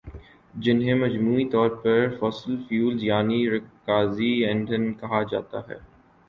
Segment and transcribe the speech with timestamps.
[0.53, 5.77] جنہیں مجموعی طور پر فوسل فیول یعنی رکازی ایندھن کہا جاتا ہے